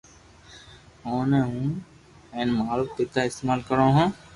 [1.05, 1.69] او ني ھون
[2.33, 4.07] ھين مارو پيتا استمعال ڪرو ھون